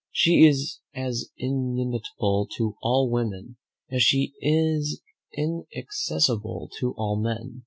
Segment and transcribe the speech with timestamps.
[0.11, 3.57] she is as inimitable to all women,
[3.91, 4.99] as she is
[5.31, 7.59] inaccessible to all men."